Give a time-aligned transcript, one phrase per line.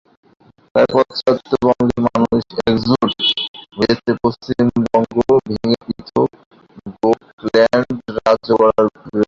[0.75, 3.11] তাই পশ্চিমবঙ্গের মানুষও একজোট
[3.77, 5.15] হয়েছে পশ্চিমবঙ্গ
[5.47, 6.29] ভেঙে পৃথক
[6.97, 9.19] গোর্খাল্যান্ড রাজ্য গড়ার বিরুদ্ধে।